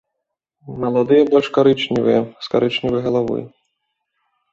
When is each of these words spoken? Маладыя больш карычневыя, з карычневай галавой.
Маладыя 0.85 1.27
больш 1.31 1.47
карычневыя, 1.57 2.19
з 2.47 2.53
карычневай 2.55 3.01
галавой. 3.07 3.43